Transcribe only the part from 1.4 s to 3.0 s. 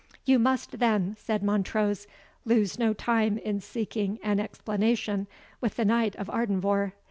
Montrose, "lose no